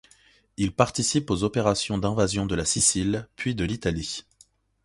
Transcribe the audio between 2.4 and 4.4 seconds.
de la Sicile puis de l'Italie.